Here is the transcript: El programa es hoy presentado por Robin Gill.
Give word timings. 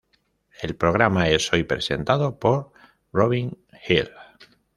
El 0.61 0.75
programa 0.75 1.29
es 1.29 1.53
hoy 1.53 1.63
presentado 1.63 2.39
por 2.39 2.71
Robin 3.13 3.55
Gill. 3.85 4.09